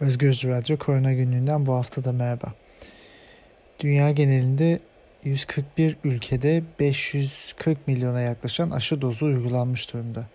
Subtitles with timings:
[0.00, 2.52] Özgür Radyo Korona Günlüğü'nden bu hafta da merhaba.
[3.80, 4.78] Dünya genelinde
[5.24, 10.26] 141 ülkede 540 milyona yaklaşan aşı dozu uygulanmış durumda.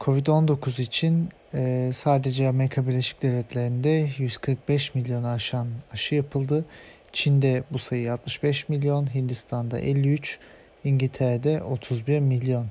[0.00, 6.64] Covid-19 için e, sadece Amerika Birleşik Devletleri'nde 145 milyonu aşan aşı yapıldı.
[7.12, 10.38] Çin'de bu sayı 65 milyon, Hindistan'da 53,
[10.84, 12.66] İngiltere'de 31 milyon.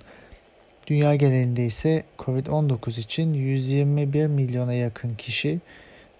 [0.88, 5.60] Dünya genelinde ise Covid-19 için 121 milyona yakın kişi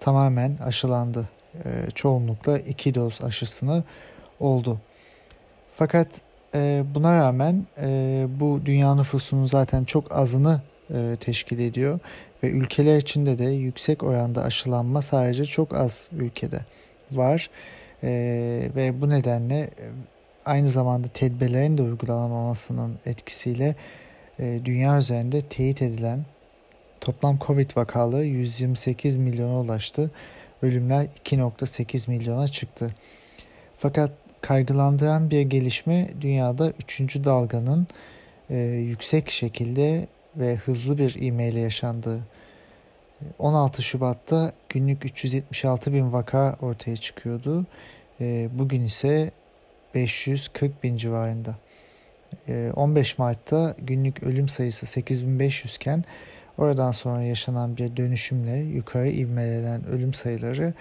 [0.00, 1.28] tamamen aşılandı.
[1.64, 3.84] E, çoğunlukla iki doz aşısını
[4.40, 4.78] oldu.
[5.70, 6.20] Fakat
[6.54, 10.60] e, buna rağmen e, bu dünya nüfusunun zaten çok azını
[10.94, 11.98] e, teşkil ediyor
[12.42, 16.60] ve ülkeler içinde de yüksek oranda aşılanma sadece çok az ülkede
[17.12, 17.50] var
[18.02, 18.10] e,
[18.76, 19.84] ve bu nedenle e,
[20.44, 23.74] aynı zamanda tedbirlerin de uygulanamamasının etkisiyle
[24.38, 26.24] e, dünya üzerinde teyit edilen
[27.00, 30.10] toplam Covid vakalı 128 milyona ulaştı.
[30.62, 32.90] Ölümler 2.8 milyona çıktı.
[33.78, 37.00] Fakat kaygılandıran bir gelişme dünyada 3.
[37.24, 37.86] dalganın
[38.50, 42.20] e, yüksek şekilde ve hızlı bir ivmeyle yaşandığı.
[43.38, 47.66] 16 Şubat'ta günlük 376 bin vaka ortaya çıkıyordu.
[48.20, 49.30] E, bugün ise
[49.94, 51.56] 540 bin civarında.
[52.74, 56.04] 15 ee, Mart'ta günlük ölüm sayısı 8500 iken
[56.58, 60.74] oradan sonra yaşanan bir dönüşümle yukarı ivmelenen ölüm sayıları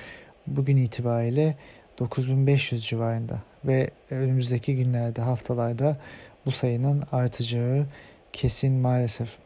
[0.48, 1.56] bugün itibariyle
[2.00, 5.98] 9500 civarında ve önümüzdeki günlerde haftalarda
[6.46, 7.86] bu sayının artacağı
[8.34, 9.38] kesin maalesef.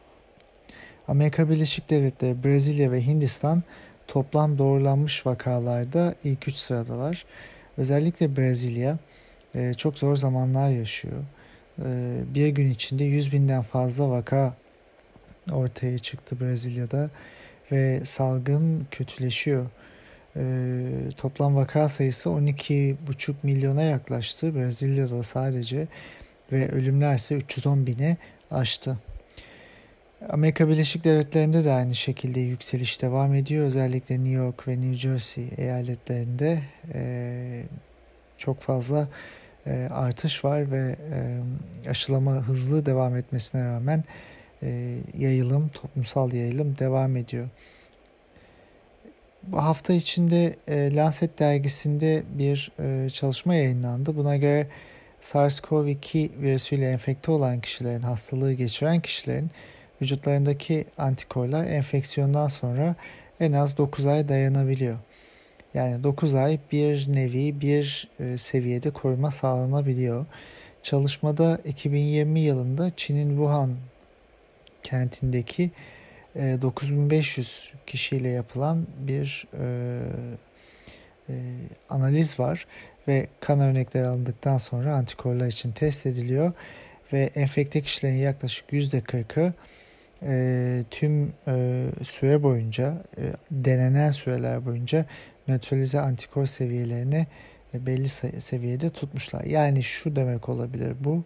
[1.08, 3.62] Amerika Birleşik Devletleri, Brezilya ve Hindistan
[4.08, 7.24] toplam doğrulanmış vakalarda ilk üç sıradalar.
[7.76, 8.98] Özellikle Brezilya
[9.54, 11.22] e, çok zor zamanlar yaşıyor.
[11.78, 14.54] Ee, bir gün içinde 100 binden fazla vaka
[15.52, 17.10] ortaya çıktı Brezilya'da
[17.72, 19.66] ve salgın kötüleşiyor.
[20.36, 25.86] Ee, toplam vaka sayısı 12,5 milyona yaklaştı Brezilya'da sadece
[26.52, 28.16] ve ölümler ise 310 bine
[28.50, 28.98] aştı.
[30.28, 33.66] Amerika Birleşik Devletleri'nde de aynı şekilde yükseliş devam ediyor.
[33.66, 36.62] Özellikle New York ve New Jersey eyaletlerinde
[36.94, 37.62] e,
[38.38, 39.08] çok fazla
[39.66, 44.33] e, artış var ve e, aşılama hızlı devam etmesine rağmen e,
[45.18, 47.48] yayılım, toplumsal yayılım devam ediyor.
[49.42, 54.16] Bu hafta içinde e, Lancet dergisinde bir e, çalışma yayınlandı.
[54.16, 54.66] Buna göre
[55.20, 59.50] SARS-CoV-2 virüsüyle enfekte olan kişilerin, hastalığı geçiren kişilerin
[60.02, 62.94] vücutlarındaki antikorlar enfeksiyondan sonra
[63.40, 64.96] en az 9 ay dayanabiliyor.
[65.74, 70.26] Yani 9 ay bir nevi bir e, seviyede koruma sağlanabiliyor.
[70.82, 73.70] Çalışmada 2020 yılında Çin'in Wuhan
[74.84, 75.70] kentindeki
[76.36, 80.00] 9500 e, kişiyle yapılan bir e,
[81.28, 81.34] e,
[81.90, 82.66] analiz var
[83.08, 86.52] ve kan örnekleri alındıktan sonra antikorlar için test ediliyor
[87.12, 89.52] ve enfekte kişilerin yaklaşık %40'ı
[90.22, 95.06] e, tüm e, süre boyunca e, denenen süreler boyunca
[95.48, 97.26] nötralize antikor seviyelerini
[97.74, 98.08] e, belli
[98.40, 99.44] seviyede tutmuşlar.
[99.44, 101.24] Yani şu demek olabilir bu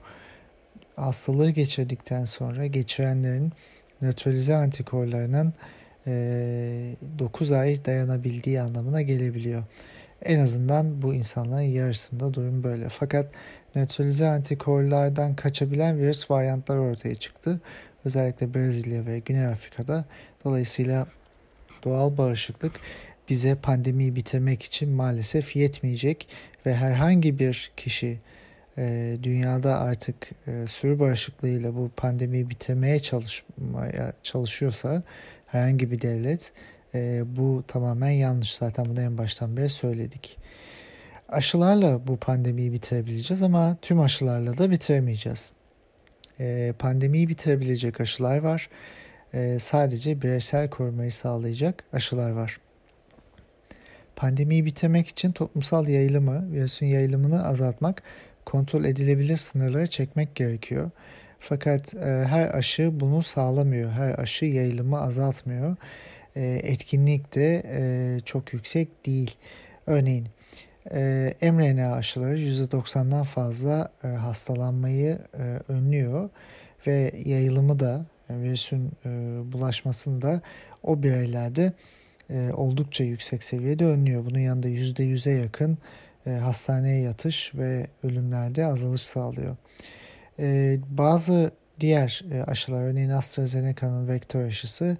[0.98, 3.52] hastalığı geçirdikten sonra geçirenlerin
[4.02, 5.54] nötralize antikorlarının
[6.06, 6.12] e,
[7.18, 9.64] 9 ay dayanabildiği anlamına gelebiliyor.
[10.22, 12.88] En azından bu insanların yarısında durum böyle.
[12.88, 13.26] Fakat
[13.74, 17.60] nötralize antikorlardan kaçabilen virüs varyantları ortaya çıktı.
[18.04, 20.04] Özellikle Brezilya ve Güney Afrika'da.
[20.44, 21.06] Dolayısıyla
[21.84, 22.72] doğal bağışıklık
[23.28, 26.28] bize pandemiyi bitirmek için maalesef yetmeyecek
[26.66, 28.18] ve herhangi bir kişi
[28.78, 35.02] e, dünyada artık e, sürü bağışıklığıyla bu pandemiyi bitirmeye çalışmaya çalışıyorsa
[35.46, 36.52] herhangi bir devlet
[36.94, 38.54] e, bu tamamen yanlış.
[38.54, 40.38] Zaten bunu en baştan beri söyledik.
[41.28, 45.52] Aşılarla bu pandemiyi bitirebileceğiz ama tüm aşılarla da bitiremeyeceğiz.
[46.40, 48.68] E, pandemiyi bitirebilecek aşılar var.
[49.58, 52.60] Sadece bireysel korumayı sağlayacak aşılar var.
[54.16, 58.02] Pandemiyi bitirmek için toplumsal yayılımı, virüsün yayılımını azaltmak,
[58.48, 60.90] kontrol edilebilir sınırları çekmek gerekiyor.
[61.40, 63.90] Fakat e, her aşı bunu sağlamıyor.
[63.90, 65.76] Her aşı yayılımı azaltmıyor.
[66.36, 69.36] E, etkinlik de e, çok yüksek değil.
[69.86, 70.26] Örneğin
[70.92, 76.30] e, mRNA aşıları %90'dan fazla e, hastalanmayı e, önlüyor
[76.86, 79.08] ve yayılımı da yani virüsün e,
[79.52, 80.40] bulaşmasını da
[80.82, 81.72] o bireylerde
[82.30, 84.24] e, oldukça yüksek seviyede önlüyor.
[84.24, 85.78] Bunun yanında %100'e yakın
[86.28, 89.56] e, hastaneye yatış ve ölümlerde azalış sağlıyor.
[90.38, 94.96] E, bazı diğer e, aşılar örneğin AstraZeneca'nın vektör aşısı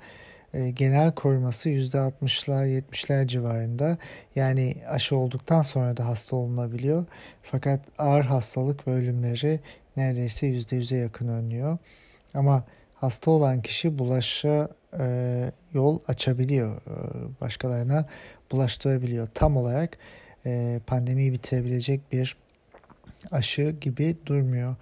[0.75, 3.97] genel koruması %60'lar 70'ler civarında.
[4.35, 7.07] Yani aşı olduktan sonra da hasta olunabiliyor.
[7.43, 9.61] Fakat ağır hastalık ve ölümleri
[9.97, 11.79] neredeyse %100'e yakın önlüyor.
[12.35, 12.65] Ama
[12.95, 14.69] hasta olan kişi bulaşa
[15.75, 16.81] yol açabiliyor.
[17.41, 18.07] Başkalarına
[18.53, 19.29] bulaştırabiliyor.
[19.35, 19.99] Tam olarak
[20.47, 22.37] e, pandemiyi bitirebilecek bir
[23.31, 24.77] aşı gibi durmuyor.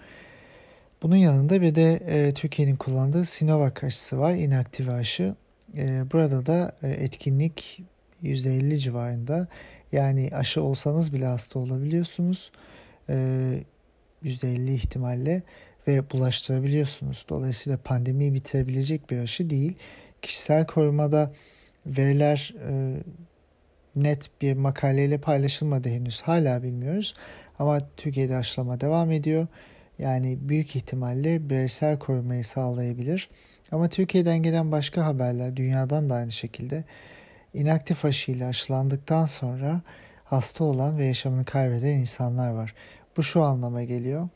[1.03, 5.35] Bunun yanında bir de e, Türkiye'nin kullandığı Sinovac aşısı var, inaktif aşı.
[5.77, 7.83] E, burada da e, etkinlik
[8.23, 9.49] %50 civarında.
[9.93, 12.53] Yani aşı olsanız bile hasta olabiliyorsunuz.
[13.09, 13.15] E,
[14.25, 15.43] %50 ihtimalle
[15.89, 17.27] ve bulaştırabiliyorsunuz.
[17.29, 19.77] Dolayısıyla pandemiyi bitirebilecek bir aşı değil.
[20.23, 21.33] Kişisel korumada
[21.87, 22.97] veriler e,
[23.97, 26.23] net bir makaleyle paylaşılmadı henüz.
[26.23, 27.15] Hala bilmiyoruz.
[27.59, 29.47] Ama Türkiye'de aşılama devam ediyor.
[29.99, 33.31] Yani büyük ihtimalle bireysel korumayı sağlayabilir.
[33.73, 36.85] Ama Türkiye'den gelen başka haberler, dünyadan da aynı şekilde
[37.55, 39.81] inaktif aşıyla aşılandıktan sonra
[40.25, 42.75] hasta olan ve yaşamını kaybeden insanlar var.
[43.17, 44.29] Bu şu anlama geliyor.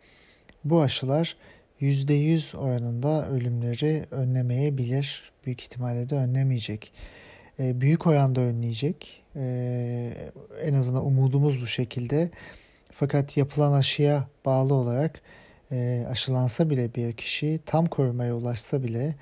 [0.64, 1.36] Bu aşılar
[1.80, 5.32] %100 oranında ölümleri önlemeyebilir.
[5.46, 6.92] Büyük ihtimalle de önlemeyecek.
[7.60, 9.22] E, büyük oranda önleyecek.
[9.36, 10.12] E,
[10.62, 12.30] en azından umudumuz bu şekilde.
[12.92, 15.20] Fakat yapılan aşıya bağlı olarak
[15.72, 19.14] e, aşılansa bile bir kişi tam korumaya ulaşsa bile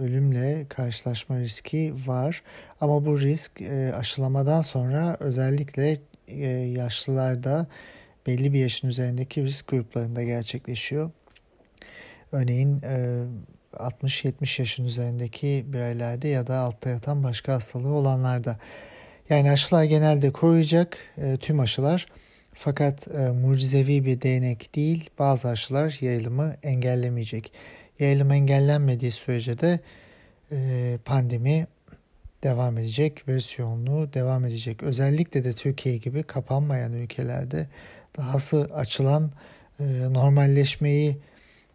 [0.00, 2.42] ölümle karşılaşma riski var.
[2.80, 3.62] Ama bu risk
[3.94, 5.98] aşılamadan sonra özellikle
[6.66, 7.66] yaşlılarda
[8.26, 11.10] belli bir yaşın üzerindeki risk gruplarında gerçekleşiyor.
[12.32, 12.82] Örneğin
[13.78, 18.58] 60-70 yaşın üzerindeki bireylerde ya da altta yatan başka hastalığı olanlarda.
[19.30, 22.06] Yani aşılar genelde koruyacak e, tüm aşılar
[22.54, 27.52] fakat e, mucizevi bir değnek değil bazı aşılar yayılımı engellemeyecek.
[27.98, 29.80] Yayılım engellenmediği sürece de
[30.52, 31.66] e, pandemi
[32.42, 34.82] devam edecek, versiyonlu devam edecek.
[34.82, 37.66] Özellikle de Türkiye gibi kapanmayan ülkelerde
[38.16, 39.30] dahası açılan
[39.80, 41.18] e, normalleşmeyi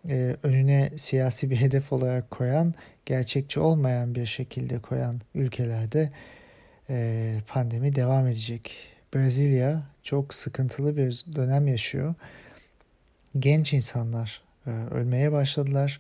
[0.10, 2.74] e, önüne siyasi bir hedef olarak koyan,
[3.06, 6.12] gerçekçi olmayan bir şekilde koyan ülkelerde
[6.90, 8.76] e, pandemi devam edecek.
[9.16, 12.16] Brezilya çok sıkıntılı bir dönem yaşıyor.
[13.40, 16.00] Genç insanlar e, ölmeye başladılar.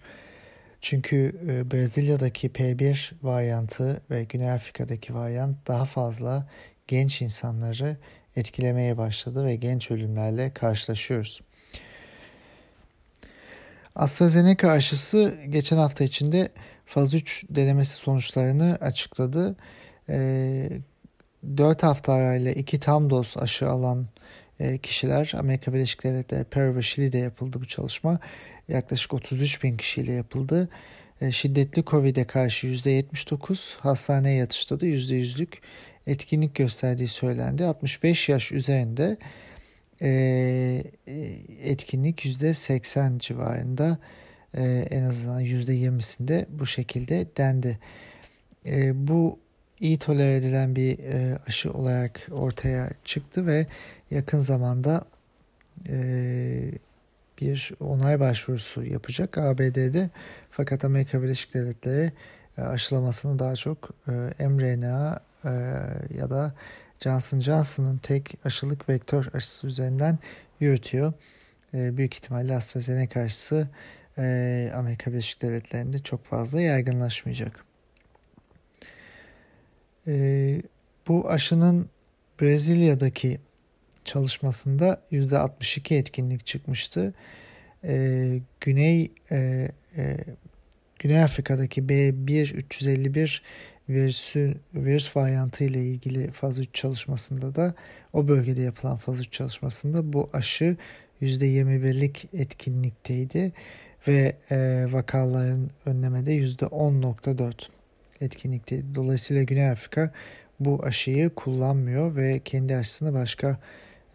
[0.81, 6.47] Çünkü e, Brezilya'daki P1 varyantı ve Güney Afrika'daki varyant daha fazla
[6.87, 7.97] genç insanları
[8.35, 11.41] etkilemeye başladı ve genç ölümlerle karşılaşıyoruz.
[13.95, 16.49] AstraZeneca aşısı geçen hafta içinde
[16.85, 19.55] faz 3 denemesi sonuçlarını açıkladı.
[20.09, 20.69] E,
[21.57, 24.05] 4 hafta arayla 2 tam doz aşı alan
[24.59, 28.19] e, kişiler Amerika Birleşik Devletleri, Peru ve Şili'de yapıldı bu çalışma.
[28.67, 30.69] Yaklaşık 33 bin kişiyle yapıldı.
[31.21, 35.57] E, şiddetli Covid'e karşı %79, hastaneye yatışta da %100'lük
[36.07, 37.65] etkinlik gösterdiği söylendi.
[37.65, 39.17] 65 yaş üzerinde
[40.03, 40.83] e,
[41.63, 43.97] etkinlik %80 civarında
[44.89, 47.79] en azından %20'sinde bu şekilde dendi.
[48.93, 49.39] Bu
[49.79, 53.65] iyi tolere edilen bir e, aşı olarak ortaya çıktı ve
[54.11, 55.05] yakın zamanda
[55.89, 56.71] e,
[57.41, 60.09] bir onay başvurusu yapacak ABD'de.
[60.51, 62.11] Fakat Amerika Birleşik Devletleri
[62.57, 63.89] e, aşılamasını daha çok
[64.39, 65.49] e, mRNA e,
[66.17, 66.53] ya da
[67.03, 70.19] Johnson Johnson'ın tek aşılık vektör aşısı üzerinden
[70.59, 71.13] yürütüyor.
[71.73, 73.67] E, büyük ihtimalle AstraZeneca aşısı
[74.17, 77.65] e, Amerika Birleşik Devletleri'nde çok fazla yaygınlaşmayacak.
[80.07, 80.61] E,
[81.07, 81.89] bu aşının
[82.41, 83.39] Brezilya'daki
[84.05, 87.13] çalışmasında %62 etkinlik çıkmıştı.
[87.83, 89.67] E, Güney e,
[89.97, 90.17] e,
[90.99, 93.41] Güney Afrika'daki B1-351
[93.89, 97.73] virüsü, virüs varyantı ile ilgili faz 3 çalışmasında da
[98.13, 100.77] o bölgede yapılan faz 3 çalışmasında bu aşı
[101.21, 103.51] %21'lik etkinlikteydi
[104.07, 107.53] ve e, vakaların önlemede %10.4
[108.21, 108.81] etkinlikte.
[108.95, 110.11] Dolayısıyla Güney Afrika
[110.59, 113.57] bu aşıyı kullanmıyor ve kendi aşısını başka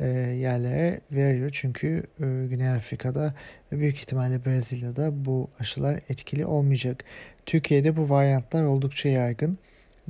[0.06, 1.50] yerlere veriyor.
[1.52, 3.34] Çünkü e, Güney Afrika'da
[3.72, 7.04] ve büyük ihtimalle Brezilya'da bu aşılar etkili olmayacak.
[7.46, 9.58] Türkiye'de bu varyantlar oldukça yaygın.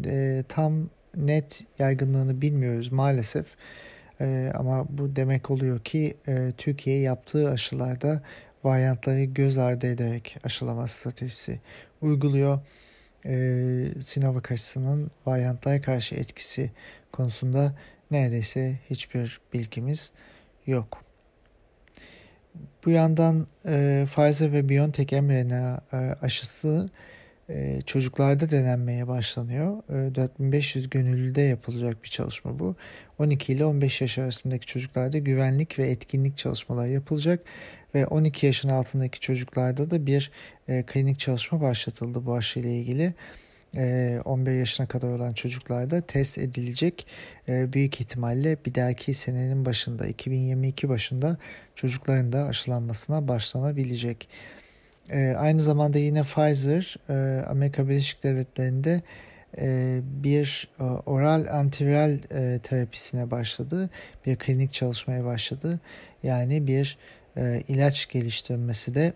[0.06, 3.46] E, tam net yaygınlığını bilmiyoruz maalesef.
[4.20, 8.22] E, ama bu demek oluyor ki e, Türkiye yaptığı aşılarda
[8.64, 11.60] varyantları göz ardı ederek aşılama stratejisi
[12.00, 12.60] uyguluyor
[13.26, 16.70] e, Sinovac aşısının varyantlara karşı etkisi
[17.12, 17.74] konusunda
[18.10, 20.12] neredeyse hiçbir bilgimiz
[20.66, 21.04] yok.
[22.84, 26.88] Bu yandan e, Pfizer ve BioNTech mRNA e, aşısı
[27.50, 29.82] e, çocuklarda denenmeye başlanıyor.
[30.08, 32.76] E, 4500 gönüllüde yapılacak bir çalışma bu.
[33.18, 37.40] 12 ile 15 yaş arasındaki çocuklarda güvenlik ve etkinlik çalışmaları yapılacak
[37.94, 40.30] ve 12 yaşın altındaki çocuklarda da bir
[40.68, 43.14] e, klinik çalışma başlatıldı bu aşı ile ilgili.
[43.74, 47.06] 11 yaşına kadar olan çocuklarda test edilecek.
[47.48, 51.36] Büyük ihtimalle bir dahaki senenin başında 2022 başında
[51.74, 54.28] çocukların da aşılanmasına başlanabilecek.
[55.36, 56.96] Aynı zamanda yine Pfizer
[57.48, 59.02] Amerika Birleşik Devletleri'nde
[60.22, 60.68] bir
[61.06, 62.18] oral antiviral
[62.62, 63.90] terapisine başladı.
[64.26, 65.80] Bir klinik çalışmaya başladı.
[66.22, 66.98] Yani bir
[67.68, 69.12] ilaç geliştirmesi de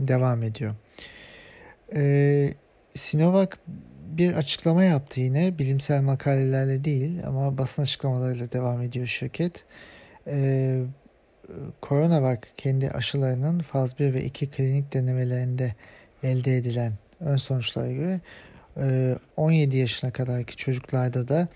[0.00, 0.74] devam ediyor.
[2.94, 3.48] Sinovac
[4.16, 9.64] bir açıklama yaptı yine bilimsel makalelerle değil ama basın açıklamalarıyla devam ediyor şirket.
[10.26, 10.82] Ee,
[11.82, 15.74] CoronaVac kendi aşılarının faz 1 ve 2 klinik denemelerinde
[16.22, 18.20] elde edilen ön sonuçlara göre
[19.36, 21.48] 17 yaşına kadarki çocuklarda da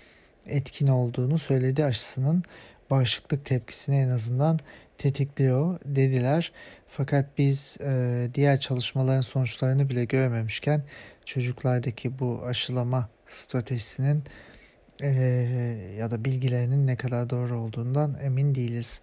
[0.47, 2.43] etkin olduğunu söyledi aşısının
[2.89, 4.59] bağışıklık tepkisini en azından
[4.97, 6.51] tetikliyor dediler.
[6.87, 10.83] Fakat biz e, diğer çalışmaların sonuçlarını bile görememişken
[11.29, 14.23] çocuklardaki bu aşılama stratejisinin
[15.01, 15.09] e,
[15.97, 19.01] ya da bilgilerinin ne kadar doğru olduğundan emin değiliz.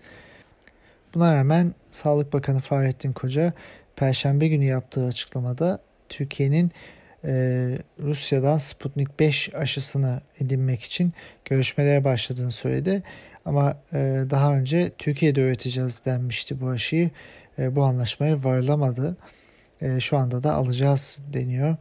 [1.14, 3.52] Buna rağmen Sağlık Bakanı Fahrettin Koca
[3.96, 6.72] Perşembe günü yaptığı açıklamada Türkiye'nin
[7.24, 7.32] e,
[8.02, 11.12] Rusya'dan Sputnik 5 aşısını edinmek için
[11.44, 13.02] görüşmelere başladığını söyledi.
[13.44, 17.10] Ama e, daha önce Türkiye'de üreteceğiz denmişti bu aşıyı.
[17.58, 19.16] E, bu anlaşmaya varılamadı.
[19.80, 21.76] E, şu anda da alacağız deniyor.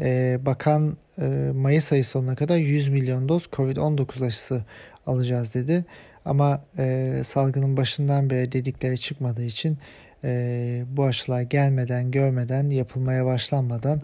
[0.00, 1.24] E, bakan e,
[1.54, 4.64] Mayıs ayı sonuna kadar 100 milyon doz COVID-19 aşısı
[5.06, 5.84] alacağız dedi.
[6.24, 9.78] Ama e, salgının başından beri dedikleri çıkmadığı için
[10.24, 14.02] e, bu aşılar gelmeden, görmeden, yapılmaya başlanmadan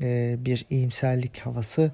[0.00, 1.92] e, bir iyimserlik havası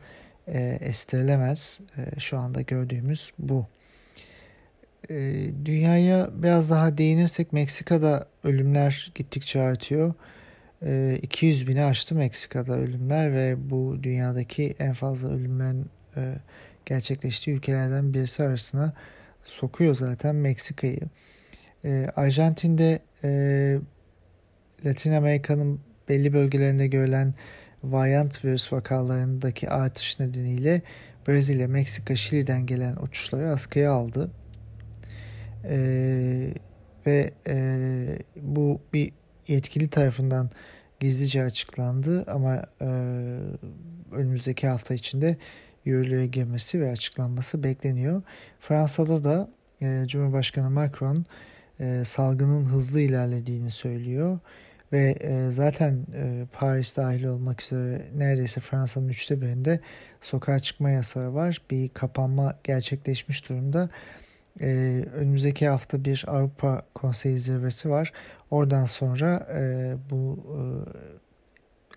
[0.48, 1.80] e, estirilemez.
[1.96, 3.66] E, şu anda gördüğümüz bu.
[5.10, 5.14] E,
[5.64, 10.14] dünyaya biraz daha değinirsek Meksika'da ölümler gittikçe artıyor.
[11.22, 16.34] 200 ee, bini aştı Meksika'da ölümler ve bu dünyadaki en fazla ölümlerin e,
[16.86, 18.92] gerçekleştiği ülkelerden birisi arasına
[19.44, 21.00] sokuyor zaten Meksika'yı.
[21.84, 23.78] Ee, Arjantin'de e,
[24.84, 27.34] Latin Amerika'nın belli bölgelerinde görülen
[27.84, 30.82] varyant virüs vakalarındaki artış nedeniyle
[31.28, 34.30] Brezilya, Meksika, Şili'den gelen uçuşları askıya aldı.
[35.64, 36.54] Ee,
[37.06, 39.12] ve e, bu bir
[39.48, 40.50] yetkili tarafından
[41.00, 42.86] gizlice açıklandı ama e,
[44.12, 45.36] önümüzdeki hafta içinde
[45.84, 48.22] yürürlüğe girmesi ve açıklanması bekleniyor.
[48.60, 49.50] Fransa'da da
[49.82, 51.24] e, Cumhurbaşkanı Macron
[51.80, 54.38] e, salgının hızlı ilerlediğini söylüyor
[54.92, 59.80] ve e, zaten e, Paris dahil olmak üzere neredeyse Fransa'nın üçte birinde
[60.20, 61.62] sokağa çıkma yasağı var.
[61.70, 63.90] Bir kapanma gerçekleşmiş durumda.
[64.60, 64.66] E,
[65.14, 68.12] önümüzdeki hafta bir Avrupa Konseyi zirvesi var.
[68.50, 70.58] Oradan sonra e, bu e,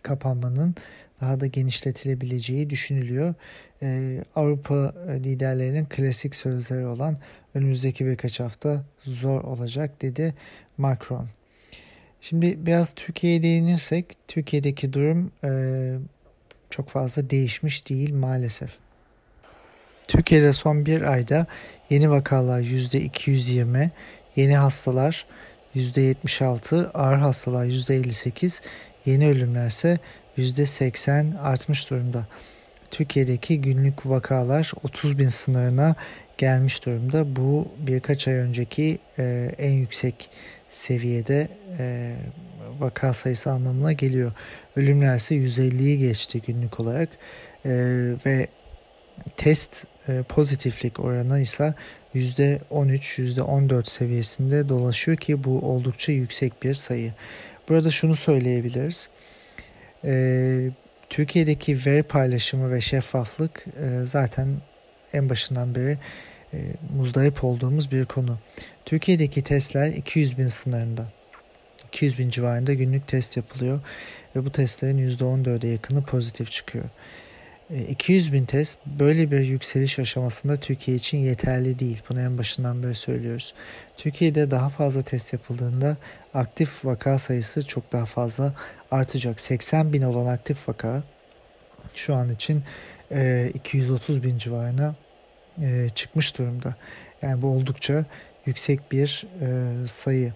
[0.04, 0.76] kapanmanın
[1.22, 3.34] daha da genişletilebileceği düşünülüyor.
[3.82, 7.18] E, Avrupa liderlerinin klasik sözleri olan
[7.56, 10.34] önümüzdeki birkaç hafta zor olacak dedi
[10.78, 11.28] Macron.
[12.22, 15.50] Şimdi biraz Türkiye'ye değinirsek Türkiye'deki durum e,
[16.70, 18.72] çok fazla değişmiş değil maalesef.
[20.08, 21.48] Türkiye'de son bir ayda
[21.90, 23.90] yeni vakalar %220,
[24.36, 25.26] yeni hastalar
[25.76, 28.62] %76, ağır hastalar %58,
[29.06, 29.98] yeni ölümler ise
[30.38, 32.28] %80 artmış durumda.
[32.92, 35.96] Türkiye'deki günlük vakalar 30 bin sınırına
[36.38, 37.36] gelmiş durumda.
[37.36, 40.30] Bu birkaç ay önceki e, en yüksek
[40.70, 41.48] seviyede
[41.80, 42.16] e,
[42.80, 44.32] vaka sayısı anlamına geliyor.
[44.76, 47.10] Ölümler ise 150'yi geçti günlük olarak
[47.66, 47.72] e,
[48.26, 48.48] ve
[49.38, 49.86] test
[50.30, 51.74] pozitiflik oranı ise
[52.16, 57.14] %13, %14 seviyesinde dolaşıyor ki bu oldukça yüksek bir sayı.
[57.70, 59.10] Burada şunu söyleyebiliriz.
[60.06, 60.70] Ee,
[61.10, 64.48] Türkiye'deki veri paylaşımı ve şeffaflık e, zaten
[65.14, 65.98] en başından beri
[66.54, 66.58] e,
[66.96, 68.38] muzdarip olduğumuz bir konu.
[68.86, 71.06] Türkiye'deki testler 200 bin sınırında.
[71.88, 73.80] 200 bin civarında günlük test yapılıyor
[74.36, 76.86] ve bu testlerin %14'e yakını pozitif çıkıyor.
[77.70, 82.02] 200 e, bin test böyle bir yükseliş aşamasında Türkiye için yeterli değil.
[82.10, 83.54] Bunu en başından beri söylüyoruz.
[83.98, 85.98] Türkiye'de daha fazla test yapıldığında
[86.34, 88.54] aktif vaka sayısı çok daha fazla
[88.92, 89.40] artacak.
[89.40, 91.04] 80 bin olan aktif vaka
[91.96, 92.64] şu an için
[93.54, 94.96] 230 e, bin civarına
[95.62, 96.76] e, çıkmış durumda.
[97.22, 98.06] Yani bu oldukça
[98.46, 99.28] yüksek bir
[99.86, 100.34] sayı.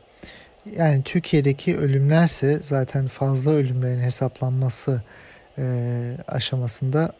[0.78, 5.02] Yani Türkiye'deki ölümlerse zaten fazla ölümlerin hesaplanması
[6.28, 7.14] aşamasında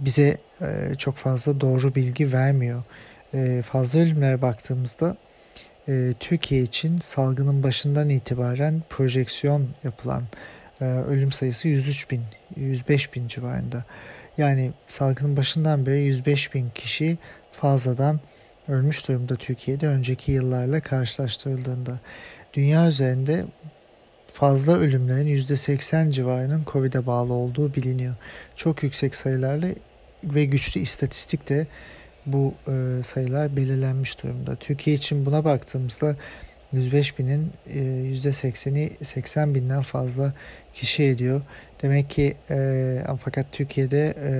[0.00, 2.82] bize e, çok fazla doğru bilgi vermiyor.
[3.34, 5.16] E, fazla ölümlere baktığımızda
[5.88, 10.22] e, Türkiye için salgının başından itibaren projeksiyon yapılan
[10.80, 12.22] e, ölüm sayısı 103 bin,
[12.56, 13.84] 105 bin civarında.
[14.38, 17.18] Yani salgının başından beri 105 bin kişi
[17.52, 18.20] fazladan
[18.68, 21.98] ölmüş durumda Türkiye'de önceki yıllarla karşılaştırıldığında.
[22.54, 23.44] Dünya üzerinde
[24.32, 28.14] fazla ölümlerin %80 civarının COVID'e bağlı olduğu biliniyor.
[28.56, 29.68] Çok yüksek sayılarla
[30.24, 31.66] ve güçlü istatistik de
[32.26, 34.56] bu e, sayılar belirlenmiş durumda.
[34.56, 36.16] Türkiye için buna baktığımızda
[36.72, 40.32] 105 binin e, %80'i 80 binden fazla
[40.74, 41.42] kişi ediyor.
[41.82, 44.30] Demek ki e, fakat Türkiye'de e,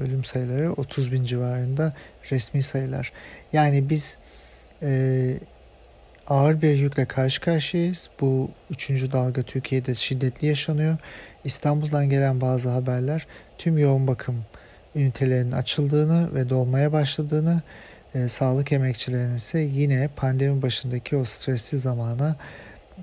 [0.00, 1.92] ölüm sayıları 30 bin civarında
[2.30, 3.12] resmi sayılar.
[3.52, 4.18] Yani biz
[4.82, 5.38] e,
[6.28, 8.10] ağır bir yükle karşı karşıyayız.
[8.20, 10.96] Bu üçüncü dalga Türkiye'de şiddetli yaşanıyor.
[11.44, 13.26] İstanbul'dan gelen bazı haberler
[13.58, 14.44] tüm yoğun bakım
[14.94, 17.60] ünitelerinin açıldığını ve dolmaya başladığını,
[18.14, 22.36] e, sağlık emekçilerinin ise yine pandemi başındaki o stresli zamana,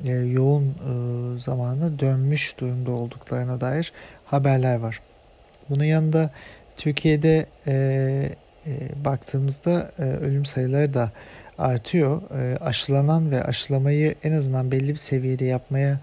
[0.06, 3.94] e, yoğun e, zamana dönmüş durumda olduklarına dair
[4.26, 5.02] haberler var.
[5.70, 6.30] Bunun yanında
[6.78, 7.74] Türkiye'de e,
[8.68, 11.12] e, baktığımızda e, ölüm sayıları da
[11.58, 12.22] artıyor.
[12.32, 16.00] E, aşılanan ve aşılamayı en azından belli bir seviyede yapmaya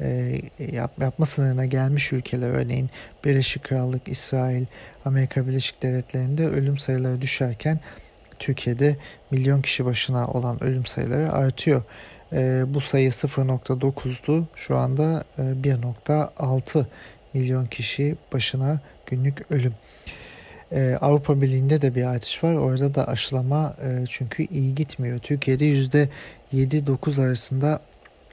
[0.00, 0.40] e,
[0.72, 2.90] yap, yapma sınırına gelmiş ülkeler örneğin
[3.24, 4.64] Birleşik Krallık, İsrail,
[5.04, 7.80] Amerika Birleşik Devletleri'nde ölüm sayıları düşerken
[8.38, 8.96] Türkiye'de
[9.30, 11.82] milyon kişi başına olan ölüm sayıları artıyor.
[12.32, 14.44] E, bu sayı 0.9'du.
[14.56, 16.86] Şu anda e, 1.6
[17.34, 19.74] milyon kişi başına günlük ölüm.
[20.72, 22.52] Ee, Avrupa Birliği'nde de bir artış var.
[22.52, 25.18] Orada da aşılama e, çünkü iyi gitmiyor.
[25.18, 25.64] Türkiye'de
[26.54, 27.80] %7-9 arasında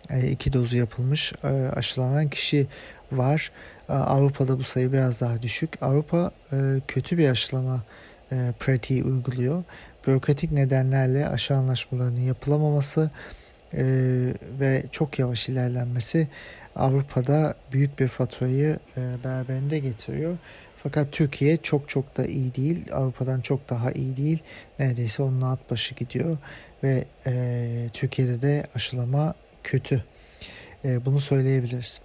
[0.10, 2.68] e, iki dozu yapılmış e, aşılanan kişi
[3.12, 3.52] var.
[3.90, 5.84] E, Avrupa'da bu sayı biraz daha düşük.
[5.84, 7.84] Avrupa e, kötü bir aşılama
[8.32, 9.64] e, pratiği uyguluyor.
[10.08, 13.12] Bürokratik nedenlerle aşı anlaşmalarının yapılamaması
[13.74, 13.84] e,
[14.60, 16.28] ve çok yavaş ilerlenmesi
[16.76, 20.38] Avrupa'da büyük bir faturayı e, beraberinde getiriyor.
[20.84, 22.86] Fakat Türkiye çok çok da iyi değil.
[22.94, 24.40] Avrupa'dan çok daha iyi değil.
[24.80, 26.38] Neredeyse onun alt başı gidiyor.
[26.84, 30.04] Ve e, Türkiye'de de aşılama kötü.
[30.86, 32.02] E, bunu söyleyebiliriz.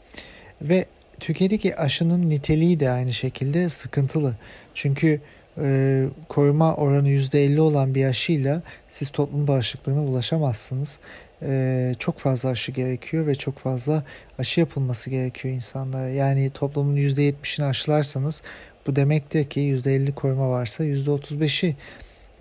[0.63, 0.87] Ve
[1.21, 4.35] Türkiye'deki aşının niteliği de aynı şekilde sıkıntılı.
[4.75, 5.21] Çünkü
[5.59, 11.01] e, koruma oranı %50 olan bir aşıyla siz toplum bağışıklığına ulaşamazsınız.
[11.43, 14.05] E, çok fazla aşı gerekiyor ve çok fazla
[14.39, 16.09] aşı yapılması gerekiyor insanlara.
[16.09, 18.43] Yani toplumun %70'ini aşılarsanız
[18.87, 21.77] bu demektir ki %50 koruma varsa %35'i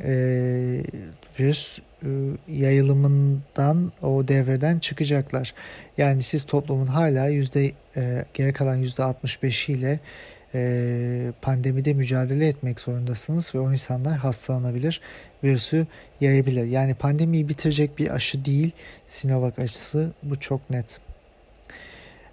[0.03, 0.13] e,
[1.39, 2.07] virüs e,
[2.47, 5.53] yayılımından o devreden çıkacaklar.
[5.97, 9.99] Yani siz toplumun hala yüzde e, geri kalan yüzde 65'i ile
[10.55, 15.01] e, pandemide mücadele etmek zorundasınız ve o insanlar hastalanabilir,
[15.43, 15.87] virüsü
[16.21, 16.65] yayabilir.
[16.65, 18.71] Yani pandemiyi bitirecek bir aşı değil
[19.07, 20.99] Sinovac aşısı bu çok net.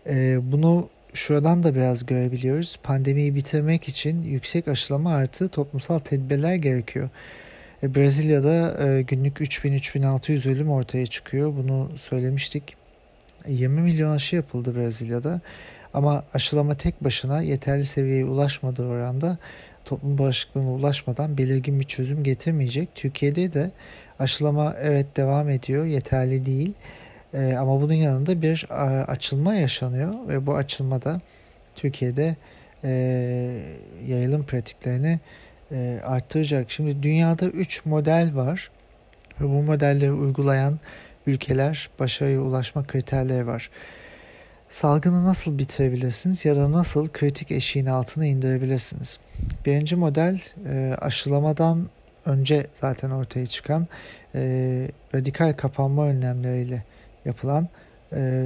[0.07, 2.79] E, bunu şuradan da biraz görebiliyoruz.
[2.83, 7.09] Pandemiyi bitirmek için yüksek aşılama artı toplumsal tedbirler gerekiyor.
[7.83, 11.53] E, Brezilya'da e, günlük 3000-3600 ölüm ortaya çıkıyor.
[11.57, 12.77] Bunu söylemiştik.
[13.49, 15.41] 20 milyon aşı yapıldı Brezilya'da.
[15.95, 19.39] Ama aşılama tek başına yeterli seviyeye ulaşmadığı oranda
[19.85, 22.89] toplum bağışıklığına ulaşmadan belirgin bir çözüm getirmeyecek.
[22.95, 23.71] Türkiye'de de
[24.19, 26.73] aşılama evet devam ediyor, yeterli değil.
[27.35, 31.21] E, ama bunun yanında bir a, açılma yaşanıyor ve bu açılmada
[31.77, 32.37] Türkiye'de
[32.85, 32.91] e,
[34.07, 35.21] yayılım pratiklerini
[35.73, 36.71] e, arttıracak.
[36.71, 38.71] Şimdi dünyada 3 model var
[39.41, 40.79] ve bu modelleri uygulayan
[41.27, 43.71] ülkeler başarıya ulaşma kriterleri var.
[44.71, 49.21] Salgını nasıl bitirebilirsiniz ya da nasıl kritik eşiğin altına indirebilirsiniz?
[49.67, 51.89] Birinci model e, aşılamadan
[52.27, 53.87] önce zaten ortaya çıkan
[54.35, 56.85] e, radikal kapanma önlemleriyle
[57.25, 57.69] yapılan
[58.13, 58.43] e,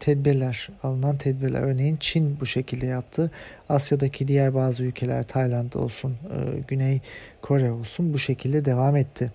[0.00, 1.62] tedbirler, alınan tedbirler.
[1.62, 3.30] Örneğin Çin bu şekilde yaptı.
[3.68, 7.00] Asya'daki diğer bazı ülkeler, Tayland olsun, e, Güney
[7.42, 9.32] Kore olsun bu şekilde devam etti.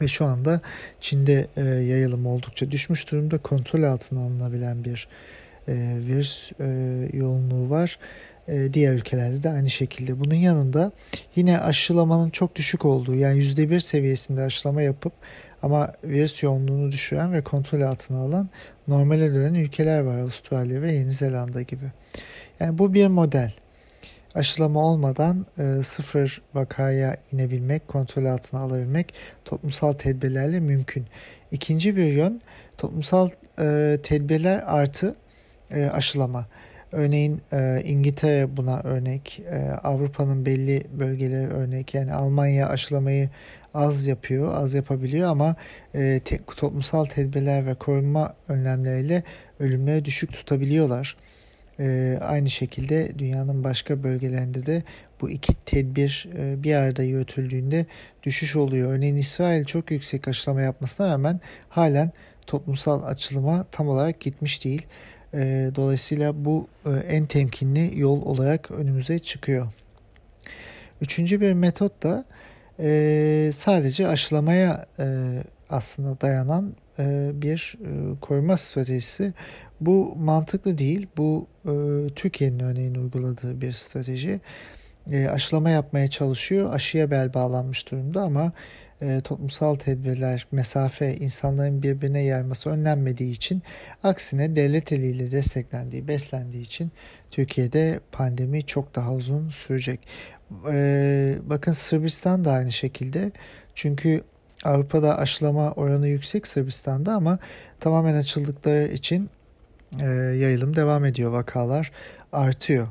[0.00, 0.60] Ve şu anda
[1.00, 3.38] Çin'de e, yayılım oldukça düşmüş durumda.
[3.38, 5.08] Kontrol altına alınabilen bir
[5.68, 5.72] e,
[6.06, 6.66] virüs e,
[7.12, 7.98] yoğunluğu var.
[8.48, 10.20] E, diğer ülkelerde de aynı şekilde.
[10.20, 10.92] Bunun yanında
[11.36, 15.12] yine aşılamanın çok düşük olduğu yani %1 seviyesinde aşılama yapıp
[15.62, 18.48] ama virüs yoğunluğunu düşüren ve kontrol altına alan
[18.88, 21.84] normale dönen ülkeler var Avustralya ve Yeni Zelanda gibi.
[22.60, 23.52] Yani bu bir model.
[24.34, 29.14] Aşılama olmadan e, sıfır vakaya inebilmek, kontrol altına alabilmek
[29.44, 31.06] toplumsal tedbirlerle mümkün.
[31.50, 32.40] İkinci bir yön
[32.78, 35.16] toplumsal e, tedbirler artı
[35.70, 36.46] e, aşılama.
[36.92, 41.94] Örneğin e, İngiltere buna örnek, e, Avrupa'nın belli bölgeleri örnek.
[41.94, 43.28] Yani Almanya aşılamayı
[43.74, 45.56] az yapıyor, az yapabiliyor ama
[45.94, 49.22] e, te, toplumsal tedbirler ve korunma önlemleriyle
[49.60, 51.16] ölümleri düşük tutabiliyorlar.
[51.80, 54.82] E, aynı şekilde dünyanın başka bölgelerinde de
[55.20, 57.86] bu iki tedbir e, bir arada yürütüldüğünde
[58.22, 58.92] düşüş oluyor.
[58.92, 62.12] Örneğin İsrail çok yüksek aşılama yapmasına rağmen halen
[62.46, 64.86] toplumsal açılıma tam olarak gitmiş değil.
[65.34, 69.66] E, dolayısıyla bu e, en temkinli yol olarak önümüze çıkıyor.
[71.00, 72.24] Üçüncü bir metot da
[72.80, 74.86] e, sadece aşılamaya
[75.70, 76.74] aslında dayanan
[77.42, 79.32] bir e, koruma stratejisi.
[79.80, 81.06] Bu mantıklı değil.
[81.16, 81.72] Bu e,
[82.14, 84.40] Türkiye'nin örneğin uyguladığı bir strateji.
[85.10, 86.74] E, aşılama yapmaya çalışıyor.
[86.74, 88.52] Aşıya bel bağlanmış durumda ama
[89.02, 93.62] e, toplumsal tedbirler, mesafe, insanların birbirine yayması önlenmediği için
[94.02, 96.90] aksine devlet eliyle desteklendiği, beslendiği için
[97.30, 100.00] Türkiye'de pandemi çok daha uzun sürecek.
[100.72, 103.30] E, bakın Sırbistan da aynı şekilde.
[103.74, 104.22] Çünkü
[104.64, 107.38] Avrupa'da aşılama oranı yüksek Sırbistan'da ama
[107.80, 109.30] tamamen açıldıkları için
[110.00, 111.30] e, yayılım devam ediyor.
[111.30, 111.92] Vakalar
[112.32, 112.88] artıyor.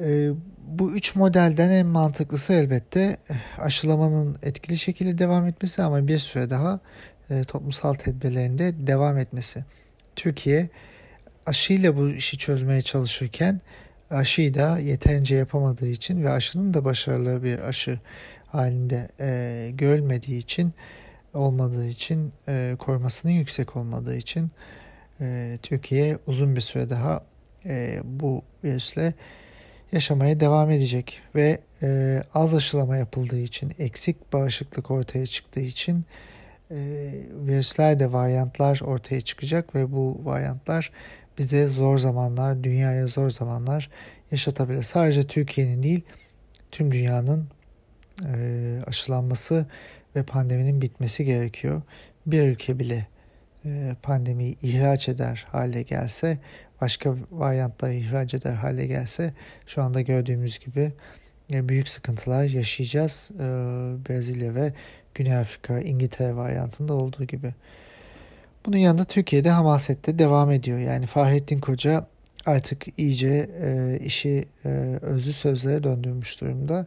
[0.00, 0.30] E,
[0.66, 6.50] bu üç modelden en mantıklısı elbette eh, aşılamanın etkili şekilde devam etmesi ama bir süre
[6.50, 6.80] daha
[7.30, 9.64] e, toplumsal tedbirlerinde devam etmesi.
[10.16, 10.68] Türkiye
[11.46, 13.60] aşıyla bu işi çözmeye çalışırken
[14.10, 17.98] aşıyı da yeterince yapamadığı için ve aşının da başarılı bir aşı
[18.52, 20.72] halinde e, görülmediği için
[21.34, 24.50] olmadığı için e, korumasının yüksek olmadığı için
[25.20, 27.24] e, Türkiye uzun bir süre daha
[27.66, 29.14] e, bu virüsle
[29.92, 36.04] yaşamaya devam edecek ve e, az aşılama yapıldığı için eksik bağışıklık ortaya çıktığı için
[36.70, 36.76] e,
[37.46, 40.90] virüslerde varyantlar ortaya çıkacak ve bu varyantlar
[41.38, 43.90] bize zor zamanlar, dünyaya zor zamanlar
[44.30, 44.82] yaşatabilir.
[44.82, 46.00] Sadece Türkiye'nin değil,
[46.70, 47.48] tüm dünyanın
[48.34, 49.66] e, aşılanması
[50.16, 51.82] ve pandeminin bitmesi gerekiyor.
[52.26, 53.06] Bir ülke bile
[53.64, 56.38] e, pandemiyi ihraç eder hale gelse,
[56.80, 59.34] başka varyantları ihraç eder hale gelse
[59.66, 60.92] şu anda gördüğümüz gibi
[61.52, 63.30] e, büyük sıkıntılar yaşayacağız.
[63.34, 63.44] E,
[64.08, 64.72] Brezilya ve
[65.14, 67.54] Güney Afrika, İngiltere varyantında olduğu gibi.
[68.66, 70.78] Bunun yanında Türkiye'de hamasette devam ediyor.
[70.78, 72.06] Yani Fahrettin Koca
[72.46, 74.68] artık iyice e, işi e,
[75.02, 76.86] özlü sözlere döndürmüş durumda.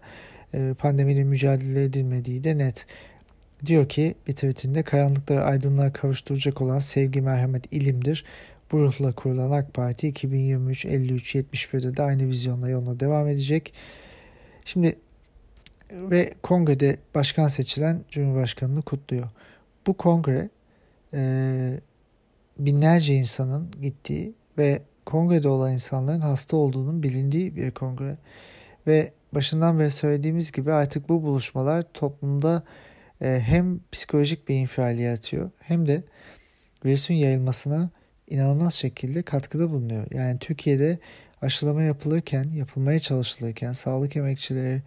[0.55, 2.85] E, pandemiyle mücadele edilmediği de net.
[3.65, 8.25] Diyor ki bir tweetinde karanlıkları aydınlığa kavuşturacak olan sevgi, merhamet, ilimdir.
[8.71, 13.73] Bu ruhla kurulan AK Parti 2023-53-71'de de aynı vizyonla yoluna devam edecek.
[14.65, 14.95] Şimdi
[15.91, 19.29] ve kongrede başkan seçilen Cumhurbaşkanı'nı kutluyor.
[19.87, 20.49] Bu kongre
[21.13, 21.79] e,
[22.59, 28.17] binlerce insanın gittiği ve kongrede olan insanların hasta olduğunun bilindiği bir kongre.
[28.87, 32.63] Ve başından beri söylediğimiz gibi artık bu buluşmalar toplumda
[33.21, 36.03] e, hem psikolojik bir infial yaratıyor hem de
[36.85, 37.89] virüsün yayılmasına
[38.29, 40.07] inanılmaz şekilde katkıda bulunuyor.
[40.11, 40.99] Yani Türkiye'de
[41.41, 44.81] aşılama yapılırken, yapılmaya çalışılırken, sağlık emekçileri,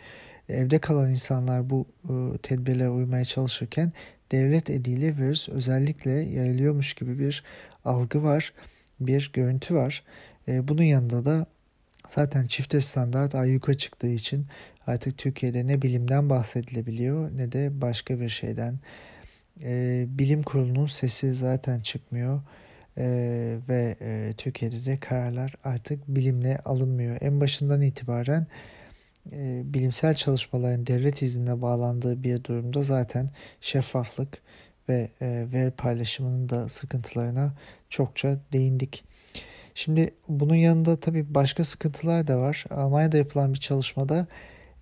[0.48, 3.92] evde kalan insanlar bu e, tedbirlere uymaya çalışırken
[4.32, 7.44] devlet eliyle virüs özellikle yayılıyormuş gibi bir
[7.84, 8.52] algı var,
[9.00, 10.04] bir görüntü var.
[10.48, 11.46] E, bunun yanında da
[12.08, 14.46] zaten çifte standart ayyuka çıktığı için
[14.86, 18.78] artık Türkiye'de ne bilimden bahsedilebiliyor ne de başka bir şeyden.
[19.62, 22.40] E, bilim kurulunun sesi zaten çıkmıyor
[22.98, 23.04] e,
[23.68, 27.18] ve e, Türkiye'de de kararlar artık bilimle alınmıyor.
[27.20, 28.46] En başından itibaren
[29.32, 34.42] e, bilimsel çalışmaların devlet iznine bağlandığı bir durumda zaten şeffaflık
[34.88, 37.52] ve e, veri paylaşımının da sıkıntılarına
[37.90, 39.04] çokça değindik.
[39.78, 42.64] Şimdi bunun yanında tabii başka sıkıntılar da var.
[42.70, 44.26] Almanya'da yapılan bir çalışmada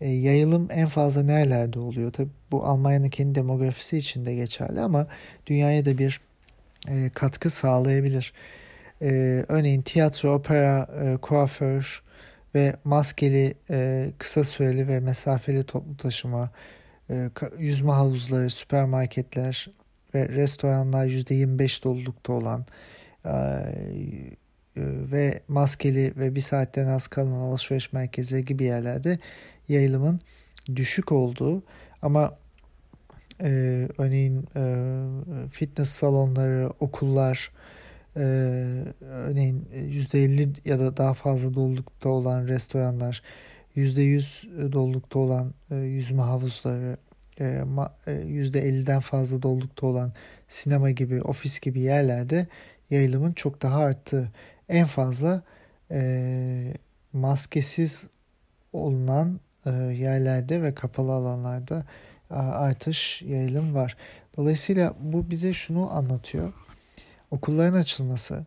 [0.01, 2.13] e, yayılım en fazla nerelerde oluyor?
[2.13, 5.07] Tabii bu Almanya'nın kendi demografisi için de geçerli ama
[5.47, 6.21] dünyaya da bir
[6.89, 8.33] e, katkı sağlayabilir.
[9.03, 9.09] E,
[9.49, 12.03] örneğin tiyatro, opera, e, kuaför
[12.55, 16.51] ve maskeli e, kısa süreli ve mesafeli toplu taşıma,
[17.11, 19.71] e, yüzme havuzları, süpermarketler
[20.15, 22.67] ve restoranlar %25 dolulukta olan
[23.27, 23.33] e,
[24.83, 29.19] ve maskeli ve bir saatten az kalan alışveriş merkezleri gibi yerlerde
[29.69, 30.21] yayılımın
[30.77, 31.63] düşük olduğu
[32.03, 32.39] ama
[33.43, 33.49] e,
[33.99, 37.51] örneğin e, fitness salonları, okullar,
[38.17, 38.21] e,
[39.01, 43.23] örneğin %50 ya da daha fazla dolulukta olan restoranlar,
[43.77, 46.97] %100 dolulukta olan e, yüzme havuzları,
[47.41, 50.13] e, ma, e, %50'den fazla dolulukta olan
[50.49, 52.47] sinema gibi, ofis gibi yerlerde
[52.91, 54.33] yayılımın çok daha arttığı.
[54.69, 55.43] En fazla
[55.91, 56.75] e,
[57.13, 58.09] maskesiz
[58.73, 61.85] olunan e, yerlerde ve kapalı alanlarda
[62.31, 63.97] e, artış, yayılım var.
[64.37, 66.53] Dolayısıyla bu bize şunu anlatıyor.
[67.31, 68.47] Okulların açılması,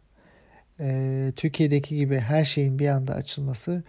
[0.80, 3.84] e, Türkiye'deki gibi her şeyin bir anda açılması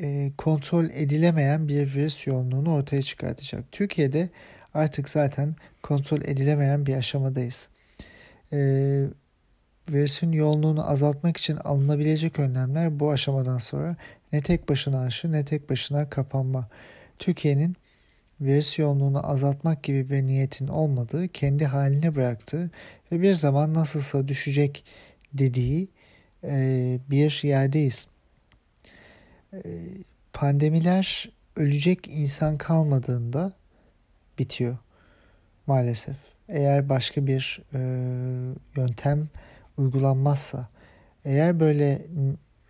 [0.00, 3.72] e, kontrol edilemeyen bir virüs yoğunluğunu ortaya çıkartacak.
[3.72, 4.28] Türkiye'de
[4.74, 7.68] artık zaten kontrol edilemeyen bir aşamadayız.
[8.52, 8.58] E,
[9.92, 13.96] virüsün yoğunluğunu azaltmak için alınabilecek önlemler bu aşamadan sonra
[14.32, 16.68] ne tek başına aşı ne tek başına kapanma.
[17.18, 17.76] Türkiye'nin
[18.40, 22.70] virüs yoğunluğunu azaltmak gibi bir niyetin olmadığı, kendi haline bıraktığı
[23.12, 24.84] ve bir zaman nasılsa düşecek
[25.32, 25.88] dediği
[26.44, 28.08] e, bir yerdeyiz.
[29.52, 29.58] E,
[30.32, 33.52] pandemiler ölecek insan kalmadığında
[34.38, 34.76] bitiyor
[35.66, 36.16] maalesef.
[36.48, 37.78] Eğer başka bir e,
[38.76, 39.28] yöntem
[39.78, 40.68] uygulanmazsa,
[41.24, 42.02] eğer böyle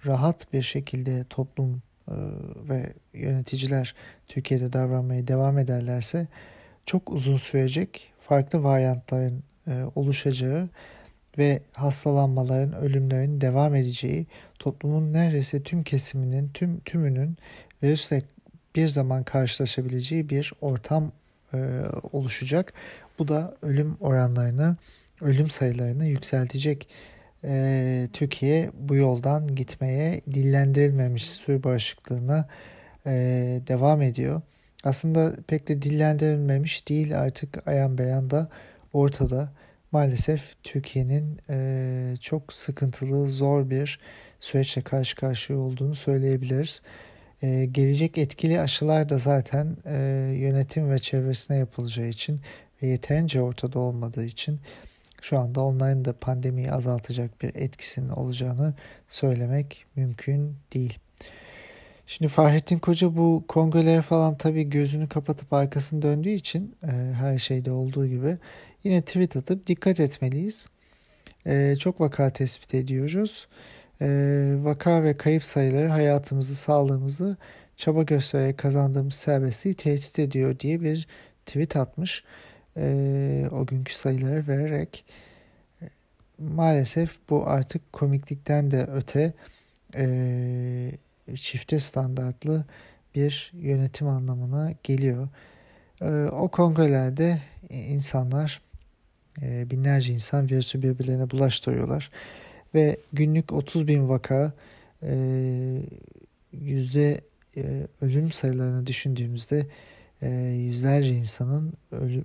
[0.06, 2.14] rahat bir şekilde toplum e,
[2.68, 3.94] ve yöneticiler
[4.28, 6.26] Türkiye'de davranmaya devam ederlerse
[6.86, 10.68] çok uzun sürecek farklı varyantların e, oluşacağı
[11.38, 14.26] ve hastalanmaların, ölümlerin devam edeceği,
[14.58, 17.36] toplumun neredeyse tüm kesiminin, tüm tümünün
[17.82, 18.22] virüsle
[18.76, 21.12] bir zaman karşılaşabileceği bir ortam
[21.54, 22.72] e, oluşacak.
[23.18, 24.76] Bu da ölüm oranlarını,
[25.20, 26.88] ölüm sayılarını yükseltecek.
[27.44, 32.48] E, Türkiye bu yoldan gitmeye dillendirilmemiş sürü bağışıklığına
[33.06, 33.12] e,
[33.68, 34.42] devam ediyor.
[34.84, 38.48] Aslında pek de dillendirilmemiş değil artık ayan beyan da
[38.92, 39.52] ortada
[39.92, 44.00] maalesef Türkiye'nin e, çok sıkıntılı, zor bir
[44.40, 46.82] süreçle karşı karşıya olduğunu söyleyebiliriz.
[47.42, 49.96] E, gelecek etkili aşılar da zaten e,
[50.36, 52.40] yönetim ve çevresine yapılacağı için
[52.82, 54.60] ve yeterince ortada olmadığı için
[55.22, 58.74] şu anda onların da pandemiyi azaltacak bir etkisinin olacağını
[59.08, 60.98] söylemek mümkün değil.
[62.06, 67.70] Şimdi Fahrettin Koca bu kongrelere falan tabii gözünü kapatıp arkasını döndüğü için e, her şeyde
[67.70, 68.38] olduğu gibi
[68.84, 70.68] yine tweet atıp dikkat etmeliyiz.
[71.46, 73.48] E, çok vaka tespit ediyoruz.
[74.00, 74.06] E,
[74.58, 77.36] vaka ve kayıp sayıları hayatımızı, sağlığımızı
[77.76, 81.08] çaba göstererek kazandığımız serbestliği tehdit ediyor diye bir
[81.46, 82.24] tweet atmış.
[82.78, 85.04] E, o günkü sayıları vererek
[86.38, 89.32] maalesef bu artık komiklikten de öte
[89.94, 90.90] e,
[91.34, 92.64] çifte standartlı
[93.14, 95.28] bir yönetim anlamına geliyor.
[96.00, 98.60] E, o kongrelerde insanlar
[99.42, 102.10] e, binlerce insan virüsü birbirlerine bulaştırıyorlar.
[102.74, 104.52] Ve günlük 30 bin vaka
[105.02, 105.12] e,
[106.52, 107.20] yüzde
[107.56, 109.66] e, ölüm sayılarını düşündüğümüzde
[110.26, 111.72] yüzlerce insanın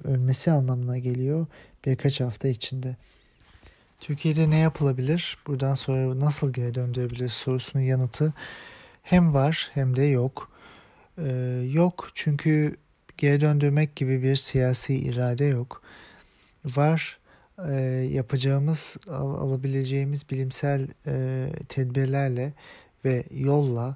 [0.04, 1.46] ölmesi anlamına geliyor
[1.86, 2.96] birkaç hafta içinde.
[4.00, 5.38] Türkiye'de ne yapılabilir?
[5.48, 8.34] Buradan sonra nasıl geri döndürebilir sorusunun yanıtı
[9.04, 10.52] hem var hem de yok.
[11.18, 12.76] Ee, yok çünkü
[13.18, 15.82] geri döndürmek gibi bir siyasi irade yok
[16.66, 17.20] var
[17.70, 17.74] e,
[18.12, 22.54] yapacağımız al, alabileceğimiz bilimsel e, tedbirlerle
[23.06, 23.96] ve yolla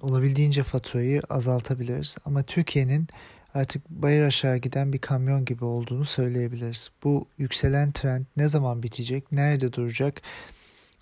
[0.00, 2.16] olabildiğince faturayı azaltabiliriz.
[2.24, 3.08] Ama Türkiye'nin
[3.54, 6.90] artık bayır aşağı giden bir kamyon gibi olduğunu söyleyebiliriz.
[7.04, 10.22] Bu yükselen trend ne zaman bitecek, nerede duracak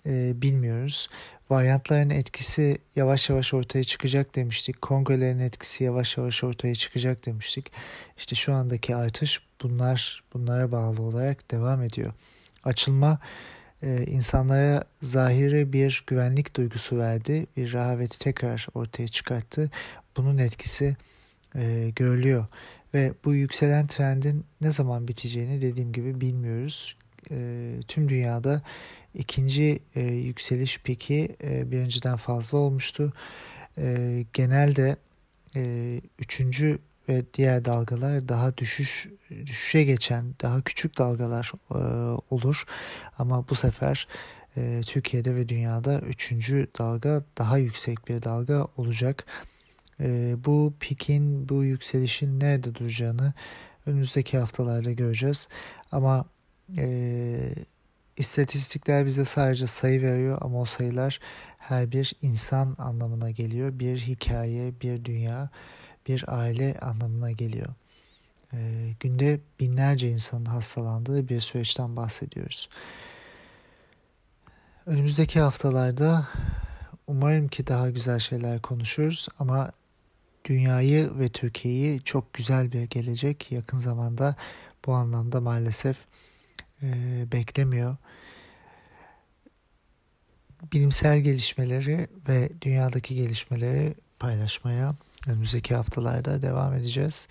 [0.05, 1.09] e, bilmiyoruz.
[1.49, 4.81] Varyantların etkisi yavaş yavaş ortaya çıkacak demiştik.
[4.81, 7.71] Kongrelerin etkisi yavaş yavaş ortaya çıkacak demiştik.
[8.17, 12.13] İşte şu andaki artış bunlar bunlara bağlı olarak devam ediyor.
[12.63, 13.19] Açılma
[13.83, 17.47] e, insanlara zahiri bir güvenlik duygusu verdi.
[17.57, 19.71] Bir rahaveti tekrar ortaya çıkarttı.
[20.17, 20.97] Bunun etkisi
[21.55, 22.45] e, görülüyor.
[22.93, 26.97] Ve bu yükselen trendin ne zaman biteceğini dediğim gibi bilmiyoruz.
[27.31, 28.61] E, tüm dünyada
[29.13, 33.13] ikinci yükseliş piki e, bir önceden fazla olmuştu.
[34.33, 34.97] Genelde
[36.19, 41.77] üçüncü ve diğer dalgalar daha düşüş düşüşe geçen daha küçük dalgalar e,
[42.29, 42.63] olur.
[43.17, 44.07] Ama bu sefer
[44.57, 49.25] e, Türkiye'de ve dünyada üçüncü dalga daha yüksek bir dalga olacak.
[49.99, 53.33] E, bu pikin bu yükselişin nerede duracağını
[53.85, 55.47] önümüzdeki haftalarda göreceğiz.
[55.91, 56.25] Ama
[56.77, 57.37] e,
[58.17, 61.19] istatistikler bize sadece sayı veriyor ama o sayılar
[61.57, 63.79] her bir insan anlamına geliyor.
[63.79, 65.49] Bir hikaye bir dünya
[66.07, 67.73] bir aile anlamına geliyor.
[68.53, 72.69] E, günde binlerce insanın hastalandığı bir süreçten bahsediyoruz.
[74.85, 76.27] Önümüzdeki haftalarda
[77.07, 79.71] umarım ki daha güzel şeyler konuşuruz ama
[80.45, 84.35] dünyayı ve Türkiye'yi çok güzel bir gelecek yakın zamanda
[84.85, 85.97] bu anlamda maalesef
[86.83, 86.87] e,
[87.31, 87.97] beklemiyor.
[90.73, 94.95] bilimsel gelişmeleri ve dünyadaki gelişmeleri paylaşmaya
[95.27, 97.27] önümüzdeki haftalarda devam edeceğiz.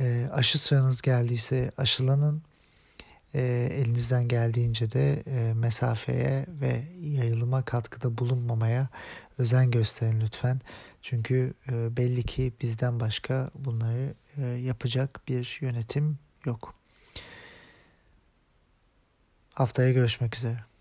[0.00, 2.42] E, aşı sıranız geldiyse aşılanın.
[3.34, 3.40] E,
[3.72, 8.88] elinizden geldiğince de e, mesafeye ve yayılıma katkıda bulunmamaya
[9.38, 10.60] özen gösterin lütfen.
[11.02, 16.74] Çünkü e, belli ki bizden başka bunları e, yapacak bir yönetim yok.
[19.54, 20.73] Haftaya görüşmek üzere.